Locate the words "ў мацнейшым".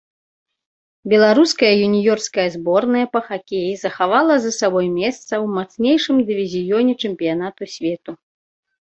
5.43-6.17